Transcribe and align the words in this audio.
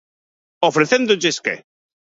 ¿Ofrecéndolles 0.69 1.37
que? 1.45 1.55